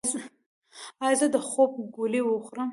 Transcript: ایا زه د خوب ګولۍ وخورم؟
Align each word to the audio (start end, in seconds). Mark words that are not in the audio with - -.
ایا 1.03 1.17
زه 1.19 1.27
د 1.33 1.37
خوب 1.49 1.71
ګولۍ 1.95 2.21
وخورم؟ 2.23 2.69